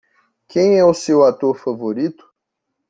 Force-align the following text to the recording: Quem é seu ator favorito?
Quem 0.47 0.79
é 0.79 0.93
seu 0.95 1.23
ator 1.23 1.55
favorito? 1.59 2.27